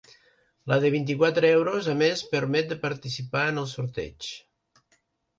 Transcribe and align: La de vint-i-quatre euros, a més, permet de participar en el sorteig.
La 0.71 0.77
de 0.83 0.89
vint-i-quatre 0.93 1.51
euros, 1.57 1.89
a 1.93 1.93
més, 1.99 2.23
permet 2.31 2.71
de 2.71 2.77
participar 2.85 3.43
en 3.51 3.61
el 3.65 3.69
sorteig. 3.73 4.31